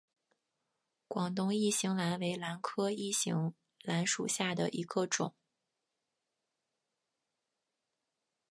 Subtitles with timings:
[1.07, 3.53] 广东异型兰为兰科异型
[3.83, 5.35] 兰属下的一个种。